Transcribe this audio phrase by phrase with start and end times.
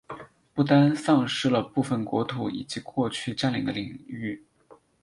[0.55, 4.43] 不丹丧失了部分国土以及过去占领的领域。